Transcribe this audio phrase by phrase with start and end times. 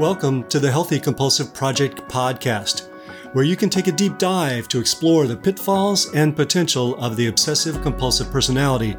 [0.00, 2.88] Welcome to the Healthy Compulsive Project podcast,
[3.34, 7.26] where you can take a deep dive to explore the pitfalls and potential of the
[7.26, 8.96] obsessive compulsive personality,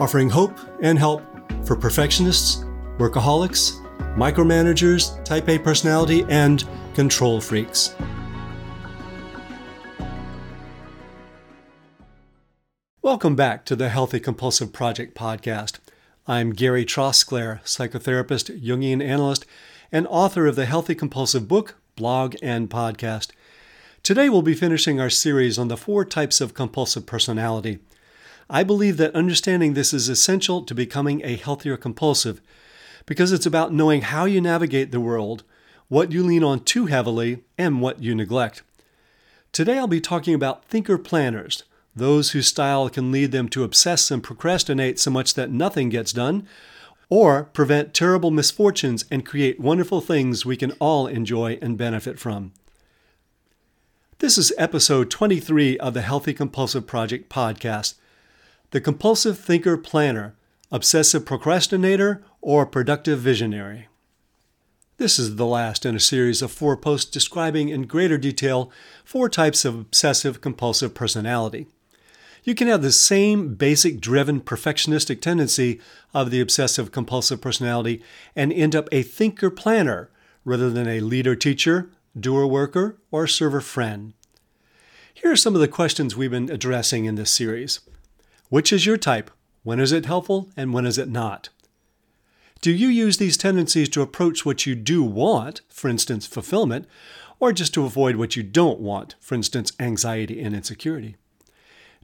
[0.00, 1.22] offering hope and help
[1.64, 2.64] for perfectionists,
[2.98, 3.80] workaholics,
[4.16, 7.94] micromanagers, type A personality, and control freaks.
[13.00, 15.78] Welcome back to the Healthy Compulsive Project podcast.
[16.26, 19.46] I'm Gary Trosclair, psychotherapist, Jungian analyst,
[19.92, 23.30] and author of the Healthy Compulsive book, blog, and podcast.
[24.02, 27.78] Today we'll be finishing our series on the four types of compulsive personality.
[28.48, 32.40] I believe that understanding this is essential to becoming a healthier compulsive
[33.06, 35.42] because it's about knowing how you navigate the world,
[35.88, 38.62] what you lean on too heavily, and what you neglect.
[39.52, 41.64] Today I'll be talking about thinker planners,
[41.94, 46.12] those whose style can lead them to obsess and procrastinate so much that nothing gets
[46.12, 46.46] done,
[47.08, 52.52] or prevent terrible misfortunes and create wonderful things we can all enjoy and benefit from.
[54.18, 57.94] This is episode 23 of the Healthy Compulsive Project podcast.
[58.70, 60.34] The Compulsive Thinker Planner,
[60.72, 63.88] Obsessive Procrastinator, or Productive Visionary.
[64.96, 68.70] This is the last in a series of four posts describing in greater detail
[69.04, 71.66] four types of obsessive compulsive personality
[72.46, 75.80] you can have the same basic driven perfectionistic tendency
[76.14, 78.00] of the obsessive compulsive personality
[78.36, 80.08] and end up a thinker planner
[80.44, 84.14] rather than a leader teacher, doer worker, or server friend.
[85.12, 87.80] Here are some of the questions we've been addressing in this series.
[88.48, 89.32] Which is your type?
[89.64, 91.48] When is it helpful and when is it not?
[92.60, 96.86] Do you use these tendencies to approach what you do want, for instance, fulfillment,
[97.40, 101.16] or just to avoid what you don't want, for instance, anxiety and insecurity?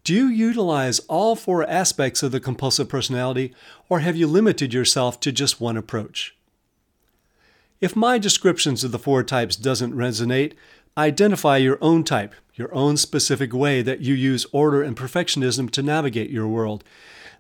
[0.05, 3.55] Do you utilize all four aspects of the compulsive personality,
[3.89, 6.37] or have you limited yourself to just one approach?
[7.81, 10.55] If my descriptions of the four types doesn't resonate,
[10.99, 15.83] identify your own type, your own specific way that you use order and perfectionism to
[15.83, 16.83] navigate your world.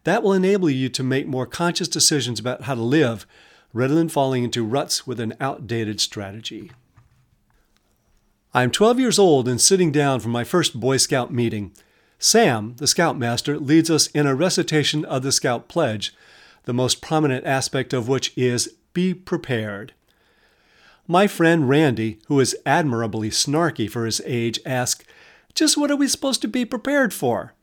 [0.04, 3.26] That will enable you to make more conscious decisions about how to live
[3.72, 6.70] rather than falling into ruts with an outdated strategy.
[8.54, 11.72] I'm 12 years old and sitting down for my first Boy Scout meeting.
[12.24, 16.14] Sam, the Scoutmaster, leads us in a recitation of the Scout Pledge,
[16.66, 19.92] the most prominent aspect of which is be prepared.
[21.08, 25.04] My friend Randy, who is admirably snarky for his age, asks,
[25.52, 27.54] Just what are we supposed to be prepared for?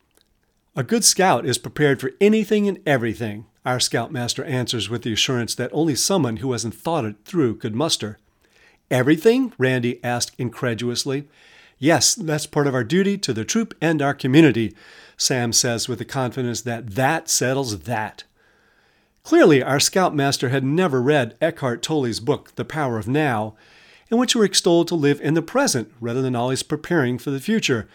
[0.75, 5.55] A good scout is prepared for anything and everything, our scoutmaster answers with the assurance
[5.55, 8.19] that only someone who hasn't thought it through could muster.
[8.91, 9.53] Everything?
[9.57, 11.29] Randy asked incredulously.
[11.79, 14.75] Yes, that's part of our duty to the troop and our community,
[15.15, 18.25] Sam says with the confidence that that settles that.
[19.23, 23.55] Clearly, our scoutmaster had never read Eckhart Tolle's book, The Power of Now,
[24.11, 27.39] in which we're extolled to live in the present rather than always preparing for the
[27.39, 27.87] future.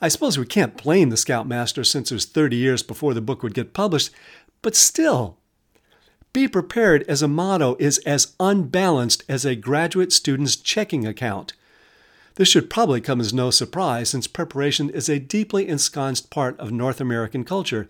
[0.00, 3.42] I suppose we can't blame the scoutmaster since it was 30 years before the book
[3.42, 4.10] would get published,
[4.60, 5.38] but still.
[6.32, 11.52] Be prepared as a motto is as unbalanced as a graduate student's checking account.
[12.36, 16.72] This should probably come as no surprise since preparation is a deeply ensconced part of
[16.72, 17.88] North American culture.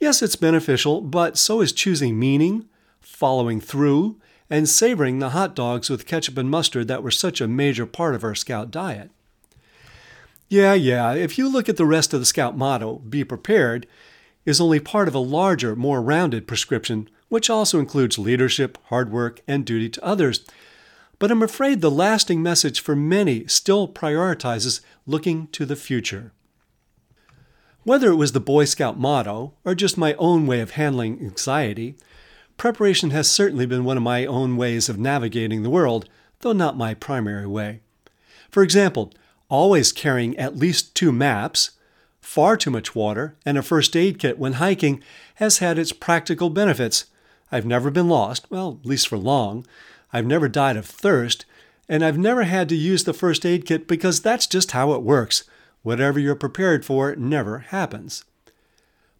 [0.00, 2.66] Yes, it's beneficial, but so is choosing meaning,
[3.00, 7.48] following through, and savoring the hot dogs with ketchup and mustard that were such a
[7.48, 9.10] major part of our Scout diet.
[10.48, 13.86] Yeah, yeah, if you look at the rest of the Scout motto, be prepared,
[14.44, 19.40] is only part of a larger, more rounded prescription, which also includes leadership, hard work,
[19.48, 20.44] and duty to others.
[21.22, 26.32] But I'm afraid the lasting message for many still prioritizes looking to the future.
[27.84, 31.94] Whether it was the Boy Scout motto or just my own way of handling anxiety,
[32.56, 36.08] preparation has certainly been one of my own ways of navigating the world,
[36.40, 37.82] though not my primary way.
[38.50, 39.12] For example,
[39.48, 41.70] always carrying at least two maps,
[42.20, 45.00] far too much water, and a first aid kit when hiking
[45.36, 47.04] has had its practical benefits.
[47.52, 49.64] I've never been lost, well, at least for long,
[50.12, 51.44] I've never died of thirst,
[51.88, 55.02] and I've never had to use the first aid kit because that's just how it
[55.02, 55.44] works.
[55.82, 58.24] Whatever you're prepared for never happens.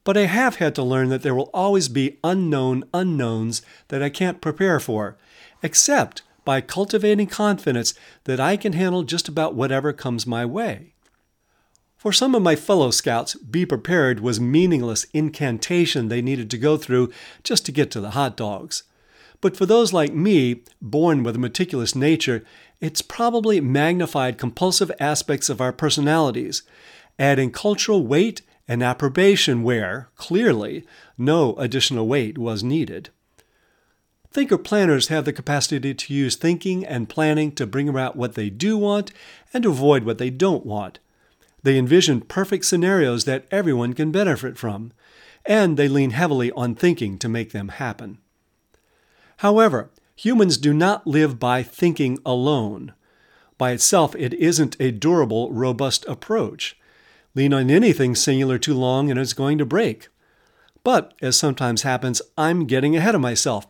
[0.05, 4.09] But I have had to learn that there will always be unknown unknowns that I
[4.09, 5.17] can't prepare for,
[5.63, 10.93] except by cultivating confidence that I can handle just about whatever comes my way.
[11.97, 16.77] For some of my fellow scouts, be prepared was meaningless incantation they needed to go
[16.77, 17.13] through
[17.45, 18.83] just to get to the hot dogs.
[19.43, 22.45] But for those like me, born with a meticulous nature,
[22.81, 26.63] it's probably magnified compulsive aspects of our personalities,
[27.19, 30.87] adding cultural weight and approbation where, clearly,
[31.19, 33.11] no additional weight was needed.
[34.31, 38.49] Thinker planners have the capacity to use thinking and planning to bring about what they
[38.49, 39.13] do want
[39.53, 41.01] and avoid what they don't want.
[41.65, 44.93] They envision perfect scenarios that everyone can benefit from,
[45.45, 48.19] and they lean heavily on thinking to make them happen.
[49.43, 52.93] However, humans do not live by thinking alone.
[53.59, 56.79] By itself, it isn't a durable, robust approach.
[57.35, 60.07] Lean on anything singular too long and it's going to break.
[60.85, 63.67] But, as sometimes happens, I'm getting ahead of myself.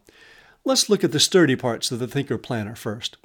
[0.62, 3.16] Let's look at the sturdy parts of the thinker planner first.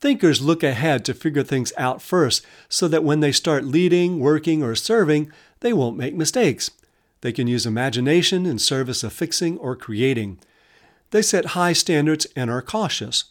[0.00, 4.62] Thinkers look ahead to figure things out first so that when they start leading, working,
[4.62, 5.30] or serving,
[5.60, 6.70] they won't make mistakes.
[7.20, 10.38] They can use imagination in service of fixing or creating.
[11.10, 13.24] They set high standards and are cautious.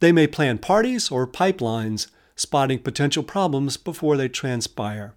[0.00, 5.14] They may plan parties or pipelines, spotting potential problems before they transpire.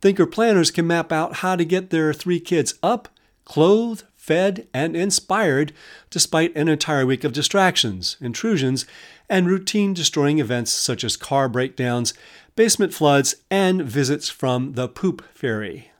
[0.00, 3.08] Thinker planners can map out how to get their three kids up,
[3.44, 5.72] clothed, fed, and inspired
[6.10, 8.86] despite an entire week of distractions, intrusions,
[9.28, 12.14] and routine destroying events such as car breakdowns,
[12.54, 15.90] basement floods, and visits from the poop fairy.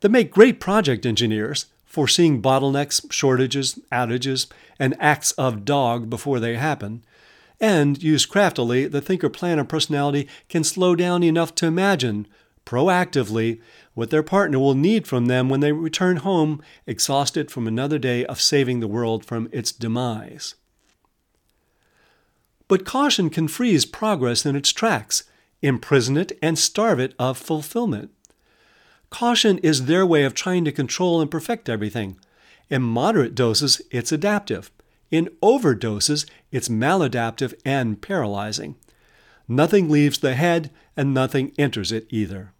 [0.00, 4.48] They make great project engineers, foreseeing bottlenecks, shortages, outages,
[4.80, 7.04] and acts of dog before they happen.
[7.60, 12.26] And used craftily, the thinker planner personality can slow down enough to imagine,
[12.66, 13.60] proactively,
[13.94, 18.26] what their partner will need from them when they return home exhausted from another day
[18.26, 20.56] of saving the world from its demise.
[22.66, 25.22] But caution can freeze progress in its tracks,
[25.62, 28.10] imprison it, and starve it of fulfillment.
[29.14, 32.18] Caution is their way of trying to control and perfect everything.
[32.68, 34.72] In moderate doses, it's adaptive.
[35.08, 38.74] In overdoses, it's maladaptive and paralyzing.
[39.46, 42.54] Nothing leaves the head, and nothing enters it either.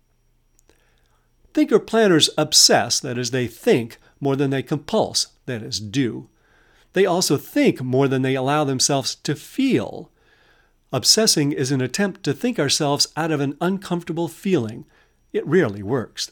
[1.53, 6.29] Thinker planners obsess, that is, they think more than they compulse, that is, do.
[6.93, 10.13] They also think more than they allow themselves to feel.
[10.93, 14.85] Obsessing is an attempt to think ourselves out of an uncomfortable feeling.
[15.33, 16.31] It rarely works.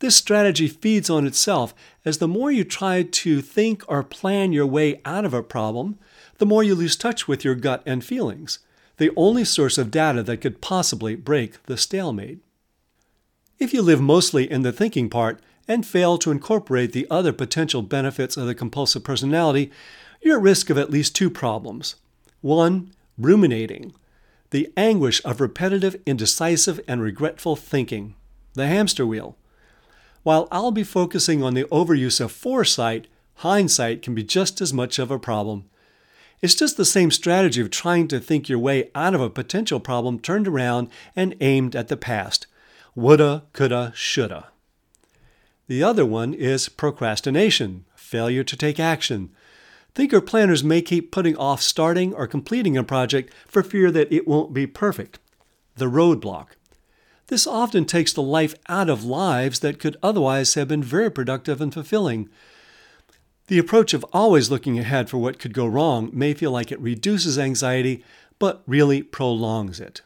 [0.00, 1.74] This strategy feeds on itself,
[2.04, 5.98] as the more you try to think or plan your way out of a problem,
[6.38, 8.60] the more you lose touch with your gut and feelings,
[8.98, 12.38] the only source of data that could possibly break the stalemate.
[13.58, 17.82] If you live mostly in the thinking part and fail to incorporate the other potential
[17.82, 19.70] benefits of the compulsive personality,
[20.22, 21.96] you're at risk of at least two problems.
[22.40, 23.94] One, ruminating,
[24.50, 28.14] the anguish of repetitive, indecisive, and regretful thinking,
[28.54, 29.36] the hamster wheel.
[30.28, 34.98] While I'll be focusing on the overuse of foresight, hindsight can be just as much
[34.98, 35.64] of a problem.
[36.42, 39.80] It's just the same strategy of trying to think your way out of a potential
[39.80, 42.46] problem turned around and aimed at the past
[42.94, 44.48] woulda, coulda, shoulda.
[45.66, 49.30] The other one is procrastination, failure to take action.
[49.94, 54.28] Thinker planners may keep putting off starting or completing a project for fear that it
[54.28, 55.20] won't be perfect.
[55.76, 56.48] The roadblock.
[57.28, 61.60] This often takes the life out of lives that could otherwise have been very productive
[61.60, 62.28] and fulfilling.
[63.48, 66.80] The approach of always looking ahead for what could go wrong may feel like it
[66.80, 68.02] reduces anxiety,
[68.38, 70.02] but really prolongs it.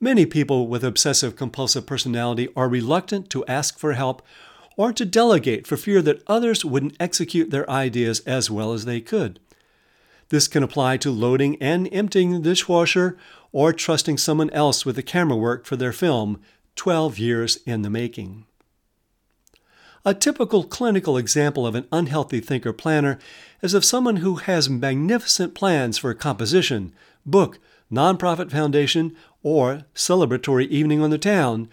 [0.00, 4.22] Many people with obsessive compulsive personality are reluctant to ask for help
[4.76, 9.00] or to delegate for fear that others wouldn't execute their ideas as well as they
[9.00, 9.40] could.
[10.28, 13.16] This can apply to loading and emptying the dishwasher
[13.54, 16.40] or trusting someone else with the camera work for their film,
[16.74, 18.44] 12 years in the making.
[20.04, 23.16] A typical clinical example of an unhealthy thinker planner
[23.62, 26.92] is of someone who has magnificent plans for a composition,
[27.24, 27.60] book,
[27.92, 31.68] nonprofit foundation, or celebratory evening on the town,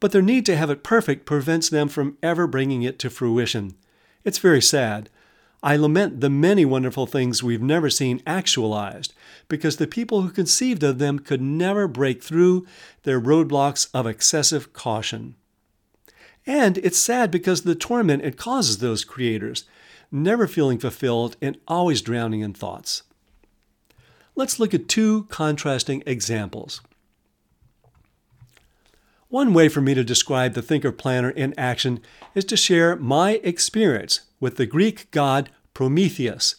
[0.00, 3.74] but their need to have it perfect prevents them from ever bringing it to fruition.
[4.24, 5.10] It's very sad.
[5.62, 9.12] I lament the many wonderful things we've never seen actualized
[9.48, 12.66] because the people who conceived of them could never break through
[13.02, 15.34] their roadblocks of excessive caution.
[16.46, 19.64] And it's sad because the torment it causes those creators,
[20.12, 23.02] never feeling fulfilled and always drowning in thoughts.
[24.36, 26.80] Let's look at two contrasting examples.
[29.30, 32.00] One way for me to describe the thinker planner in action
[32.34, 36.56] is to share my experience with the Greek god Prometheus,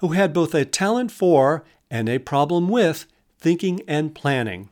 [0.00, 3.04] who had both a talent for and a problem with
[3.38, 4.70] thinking and planning.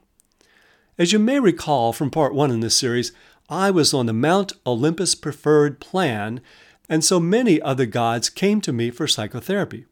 [0.97, 3.13] As you may recall from part one in this series,
[3.51, 6.41] I was on the Mount Olympus preferred plan,
[6.89, 9.85] and so many other gods came to me for psychotherapy.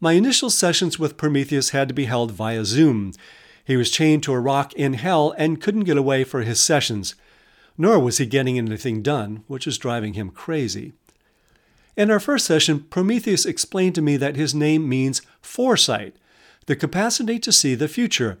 [0.00, 3.14] My initial sessions with Prometheus had to be held via Zoom,
[3.68, 7.14] he was chained to a rock in hell and couldn't get away for his sessions,
[7.76, 10.94] nor was he getting anything done, which was driving him crazy.
[11.94, 16.16] In our first session, Prometheus explained to me that his name means foresight,
[16.64, 18.38] the capacity to see the future.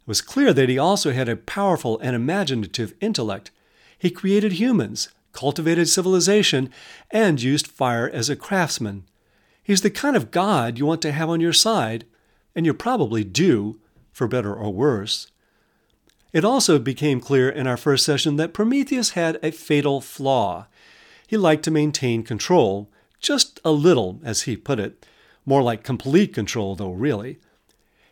[0.00, 3.52] It was clear that he also had a powerful and imaginative intellect.
[3.96, 6.68] He created humans, cultivated civilization,
[7.12, 9.04] and used fire as a craftsman.
[9.62, 12.06] He's the kind of God you want to have on your side,
[12.56, 13.78] and you probably do,
[14.18, 15.28] for better or worse.
[16.32, 20.66] It also became clear in our first session that Prometheus had a fatal flaw.
[21.26, 25.06] He liked to maintain control, just a little, as he put it,
[25.46, 27.38] more like complete control, though, really.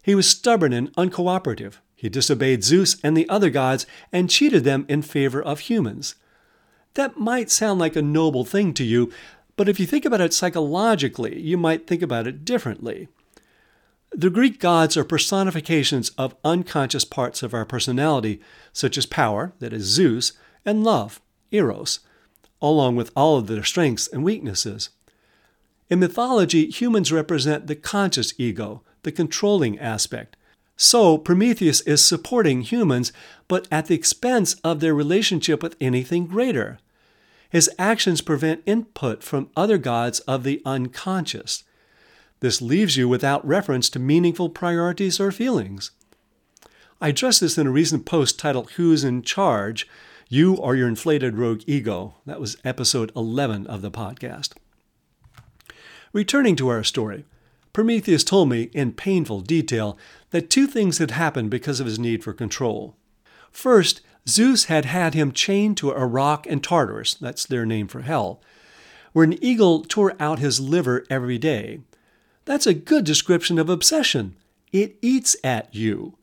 [0.01, 1.75] He was stubborn and uncooperative.
[1.97, 6.15] He disobeyed Zeus and the other gods and cheated them in favor of humans.
[6.95, 9.13] That might sound like a noble thing to you,
[9.57, 13.09] but if you think about it psychologically, you might think about it differently.
[14.19, 18.41] The Greek gods are personifications of unconscious parts of our personality,
[18.73, 20.33] such as power, that is Zeus,
[20.65, 21.21] and love,
[21.51, 22.01] Eros,
[22.63, 24.89] along with all of their strengths and weaknesses.
[25.91, 30.35] In mythology, humans represent the conscious ego, the controlling aspect.
[30.79, 33.13] So, Prometheus is supporting humans,
[33.49, 36.79] but at the expense of their relationship with anything greater.
[37.51, 41.65] His actions prevent input from other gods of the unconscious.
[42.41, 45.91] This leaves you without reference to meaningful priorities or feelings.
[47.01, 49.89] I addressed this in a recent post titled Who's in Charge?
[50.29, 52.17] You or Your Inflated Rogue Ego.
[52.27, 54.55] That was episode 11 of the podcast.
[56.13, 57.25] Returning to our story,
[57.73, 59.99] Prometheus told me in painful detail
[60.31, 62.97] that two things had happened because of his need for control.
[63.53, 68.01] First, Zeus had had him chained to a rock in Tartarus, that's their name for
[68.01, 68.41] hell,
[69.13, 71.81] where an eagle tore out his liver every day.
[72.47, 74.37] That's a good description of obsession.
[74.73, 76.17] It eats at you.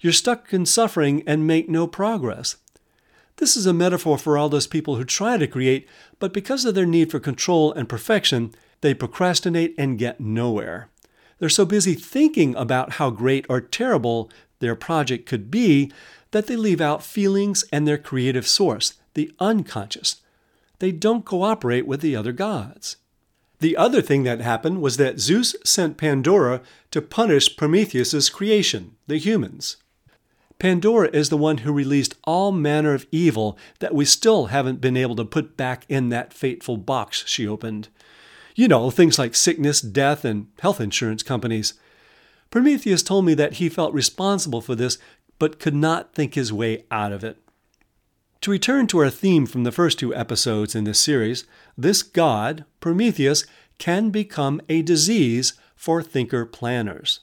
[0.00, 2.56] You're stuck in suffering and make no progress.
[3.36, 6.74] This is a metaphor for all those people who try to create, but because of
[6.74, 10.88] their need for control and perfection, they procrastinate and get nowhere.
[11.38, 15.92] They're so busy thinking about how great or terrible their project could be
[16.32, 20.16] that they leave out feelings and their creative source, the unconscious.
[20.80, 22.96] They don't cooperate with the other gods.
[23.60, 29.18] The other thing that happened was that Zeus sent Pandora to punish Prometheus's creation, the
[29.18, 29.76] humans.
[30.58, 34.96] Pandora is the one who released all manner of evil that we still haven't been
[34.96, 37.88] able to put back in that fateful box she opened.
[38.54, 41.74] You know, things like sickness, death, and health insurance companies.
[42.50, 44.98] Prometheus told me that he felt responsible for this,
[45.38, 47.38] but could not think his way out of it.
[48.42, 51.44] To return to our theme from the first two episodes in this series,
[51.76, 53.44] this God, Prometheus,
[53.76, 57.20] can become a disease for thinker planners.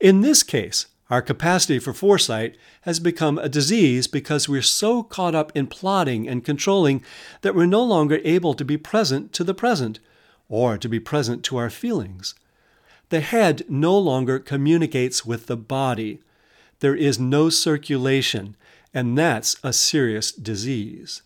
[0.00, 5.36] In this case, our capacity for foresight has become a disease because we're so caught
[5.36, 7.04] up in plotting and controlling
[7.42, 10.00] that we're no longer able to be present to the present
[10.48, 12.34] or to be present to our feelings.
[13.10, 16.20] The head no longer communicates with the body.
[16.80, 18.56] There is no circulation,
[18.96, 21.20] and that's a serious disease.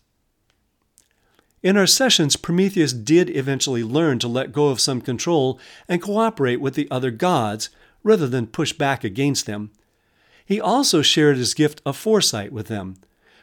[1.63, 6.59] In our sessions, Prometheus did eventually learn to let go of some control and cooperate
[6.59, 7.69] with the other gods
[8.03, 9.71] rather than push back against them.
[10.45, 12.97] He also shared his gift of foresight with them.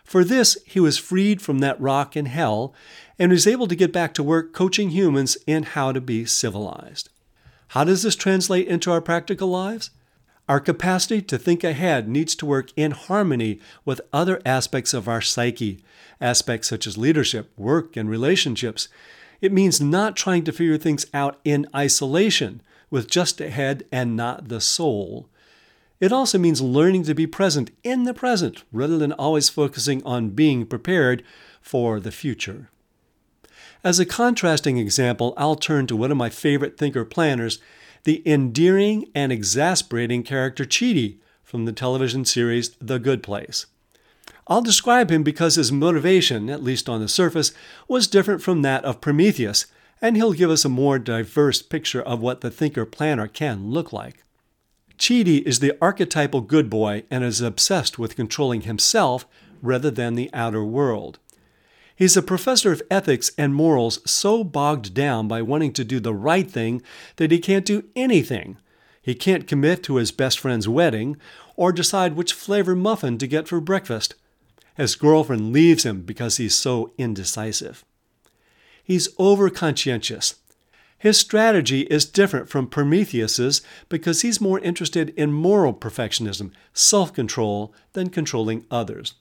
[0.04, 2.74] For this, he was freed from that rock in hell
[3.18, 7.08] and was able to get back to work coaching humans in how to be civilized.
[7.68, 9.88] How does this translate into our practical lives?
[10.48, 15.20] Our capacity to think ahead needs to work in harmony with other aspects of our
[15.20, 15.84] psyche,
[16.20, 18.88] aspects such as leadership, work, and relationships.
[19.42, 24.16] It means not trying to figure things out in isolation, with just the head and
[24.16, 25.28] not the soul.
[26.00, 30.30] It also means learning to be present in the present rather than always focusing on
[30.30, 31.22] being prepared
[31.60, 32.70] for the future.
[33.84, 37.58] As a contrasting example, I'll turn to one of my favorite thinker planners,
[38.08, 43.66] the endearing and exasperating character Chidi from the television series The Good Place.
[44.46, 47.52] I'll describe him because his motivation, at least on the surface,
[47.86, 49.66] was different from that of Prometheus,
[50.00, 53.92] and he'll give us a more diverse picture of what the thinker planner can look
[53.92, 54.24] like.
[54.96, 59.26] Chidi is the archetypal good boy and is obsessed with controlling himself
[59.60, 61.18] rather than the outer world.
[61.98, 66.14] He's a professor of ethics and morals so bogged down by wanting to do the
[66.14, 66.80] right thing
[67.16, 68.56] that he can't do anything.
[69.02, 71.16] He can't commit to his best friend's wedding
[71.56, 74.14] or decide which flavor muffin to get for breakfast.
[74.76, 77.84] His girlfriend leaves him because he's so indecisive.
[78.84, 80.36] He's over conscientious.
[80.98, 87.74] His strategy is different from Prometheus's because he's more interested in moral perfectionism, self control,
[87.94, 89.14] than controlling others.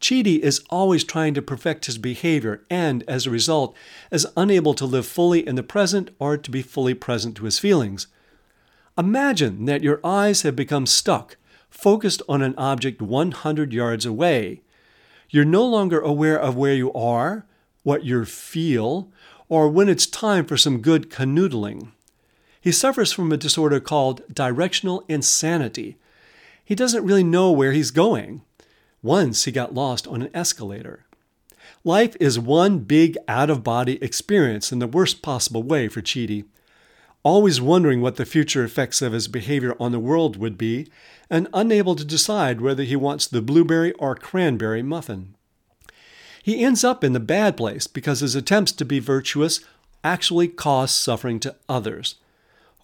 [0.00, 3.74] Chidi is always trying to perfect his behavior and, as a result,
[4.12, 7.58] is unable to live fully in the present or to be fully present to his
[7.58, 8.06] feelings.
[8.96, 11.36] Imagine that your eyes have become stuck,
[11.68, 14.62] focused on an object 100 yards away.
[15.30, 17.46] You're no longer aware of where you are,
[17.82, 19.10] what you feel,
[19.48, 21.92] or when it's time for some good canoodling.
[22.60, 25.96] He suffers from a disorder called directional insanity.
[26.64, 28.42] He doesn't really know where he's going.
[29.02, 31.04] Once he got lost on an escalator.
[31.84, 36.44] Life is one big out of body experience in the worst possible way for Chidi.
[37.22, 40.88] Always wondering what the future effects of his behavior on the world would be,
[41.30, 45.34] and unable to decide whether he wants the blueberry or cranberry muffin.
[46.42, 49.60] He ends up in the bad place because his attempts to be virtuous
[50.02, 52.16] actually cause suffering to others.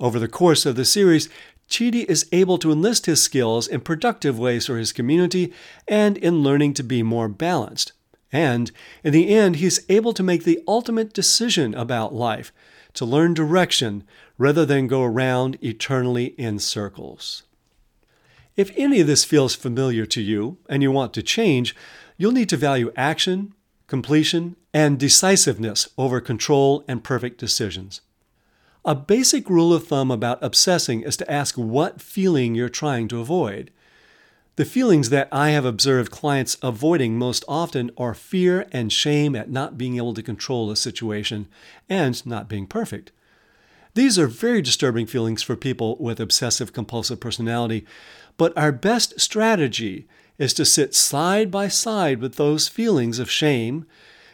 [0.01, 1.29] Over the course of the series,
[1.69, 5.53] Chidi is able to enlist his skills in productive ways for his community
[5.89, 7.93] and in learning to be more balanced.
[8.31, 8.71] And
[9.03, 12.53] in the end, he's able to make the ultimate decision about life,
[12.95, 14.05] to learn direction
[14.39, 17.45] rather than go around eternally in circles.
[18.57, 21.75] If any of this feels familiar to you and you want to change,
[22.17, 23.55] you'll need to value action,
[23.87, 28.01] completion, and decisiveness over control and perfect decisions.
[28.87, 33.21] A basic rule of thumb about obsessing is to ask what feeling you're trying to
[33.21, 33.71] avoid.
[34.57, 39.51] The feelings that I have observed clients avoiding most often are fear and shame at
[39.51, 41.49] not being able to control a situation
[41.89, 43.11] and not being perfect.
[43.95, 47.87] These are very disturbing feelings for people with obsessive compulsive personality,
[48.37, 53.87] but our best strategy is to sit side by side with those feelings of shame,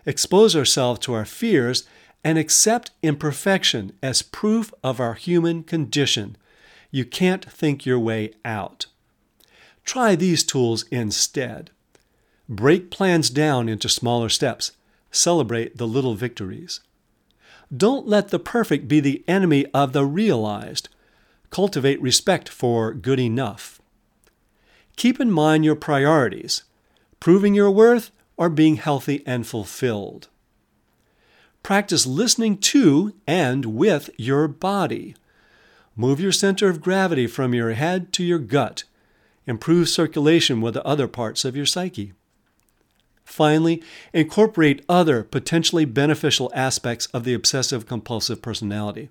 [0.04, 1.84] expose ourselves to our fears,
[2.22, 6.36] and accept imperfection as proof of our human condition.
[6.90, 8.86] You can't think your way out.
[9.84, 11.70] Try these tools instead.
[12.48, 14.72] Break plans down into smaller steps.
[15.10, 16.80] Celebrate the little victories.
[17.74, 20.88] Don't let the perfect be the enemy of the realized.
[21.50, 23.80] Cultivate respect for good enough.
[24.96, 26.64] Keep in mind your priorities
[27.20, 30.28] proving your worth or being healthy and fulfilled.
[31.62, 35.14] Practice listening to and with your body.
[35.94, 38.84] Move your center of gravity from your head to your gut.
[39.46, 42.12] Improve circulation with the other parts of your psyche.
[43.24, 49.08] Finally, incorporate other potentially beneficial aspects of the obsessive compulsive personality.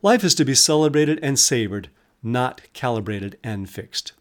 [0.00, 1.90] Life is to be celebrated and savored,
[2.22, 4.12] not calibrated and fixed.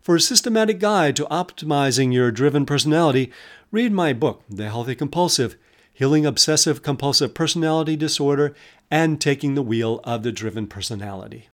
[0.00, 3.32] For a systematic guide to optimizing your driven personality,
[3.72, 5.56] read my book, The Healthy Compulsive
[5.96, 8.54] healing obsessive compulsive personality disorder,
[8.90, 11.48] and taking the wheel of the driven personality.